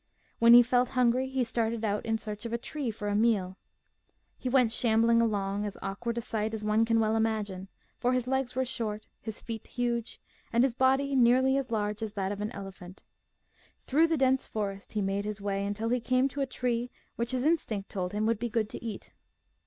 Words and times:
When 0.39 0.55
he 0.55 0.63
felt 0.63 0.89
hungry 0.89 1.29
he 1.29 1.43
started 1.43 1.85
out 1.85 2.03
in 2.07 2.17
search 2.17 2.43
of 2.47 2.51
a 2.51 2.57
tree 2.57 2.89
for 2.89 3.07
a 3.07 3.15
meal. 3.15 3.55
He 4.35 4.49
went 4.49 4.71
shambling 4.71 5.21
along, 5.21 5.63
as 5.63 5.77
awkward 5.79 6.17
a 6.17 6.21
sight 6.21 6.55
as 6.55 6.63
one 6.63 6.85
can 6.85 6.99
well 6.99 7.15
imagine; 7.15 7.67
for 7.99 8.11
his 8.13 8.25
legs 8.25 8.55
were 8.55 8.65
short, 8.65 9.05
his 9.21 9.39
feet 9.39 9.67
huge, 9.67 10.19
and 10.51 10.63
his 10.63 10.73
body 10.73 11.15
nearly 11.15 11.55
as 11.55 11.69
large 11.69 12.01
as 12.01 12.13
that 12.13 12.31
of 12.31 12.41
an 12.41 12.51
elephant. 12.51 13.03
Through 13.85 14.07
the 14.07 14.17
dense 14.17 14.47
forest 14.47 14.93
he 14.93 15.03
made 15.03 15.23
his 15.25 15.39
way 15.39 15.63
until 15.63 15.89
he 15.89 15.99
came 15.99 16.27
to 16.29 16.41
a 16.41 16.47
tree 16.47 16.89
which 17.15 17.29
his 17.31 17.45
instinct 17.45 17.87
told 17.89 18.11
him 18.11 18.25
would 18.25 18.39
be 18.39 18.49
good 18.49 18.69
to 18.71 18.83
eat. 18.83 19.13